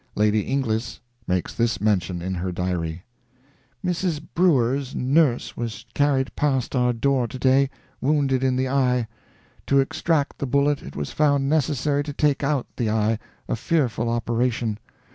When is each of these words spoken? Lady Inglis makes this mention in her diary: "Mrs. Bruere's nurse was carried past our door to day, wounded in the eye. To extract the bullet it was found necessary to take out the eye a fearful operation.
Lady 0.15 0.41
Inglis 0.41 0.99
makes 1.27 1.53
this 1.53 1.79
mention 1.79 2.23
in 2.23 2.33
her 2.33 2.51
diary: 2.51 3.03
"Mrs. 3.85 4.19
Bruere's 4.33 4.95
nurse 4.95 5.55
was 5.55 5.85
carried 5.93 6.35
past 6.35 6.75
our 6.75 6.91
door 6.91 7.27
to 7.27 7.37
day, 7.37 7.69
wounded 8.01 8.43
in 8.43 8.55
the 8.55 8.67
eye. 8.67 9.07
To 9.67 9.79
extract 9.79 10.39
the 10.39 10.47
bullet 10.47 10.81
it 10.81 10.95
was 10.95 11.11
found 11.11 11.47
necessary 11.47 12.03
to 12.03 12.13
take 12.13 12.43
out 12.43 12.65
the 12.77 12.89
eye 12.89 13.19
a 13.47 13.55
fearful 13.55 14.09
operation. 14.09 14.79